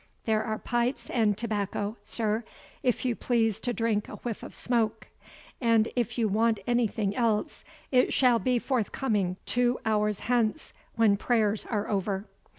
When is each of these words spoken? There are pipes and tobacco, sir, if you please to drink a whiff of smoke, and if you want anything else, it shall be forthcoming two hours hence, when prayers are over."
There 0.25 0.43
are 0.43 0.57
pipes 0.57 1.11
and 1.11 1.37
tobacco, 1.37 1.95
sir, 2.03 2.43
if 2.81 3.05
you 3.05 3.15
please 3.15 3.59
to 3.59 3.71
drink 3.71 4.09
a 4.09 4.15
whiff 4.15 4.41
of 4.41 4.55
smoke, 4.55 5.09
and 5.61 5.89
if 5.95 6.17
you 6.17 6.27
want 6.27 6.59
anything 6.65 7.15
else, 7.15 7.63
it 7.91 8.11
shall 8.11 8.39
be 8.39 8.57
forthcoming 8.57 9.37
two 9.45 9.77
hours 9.85 10.21
hence, 10.21 10.73
when 10.95 11.17
prayers 11.17 11.67
are 11.67 11.87
over." 11.87 12.25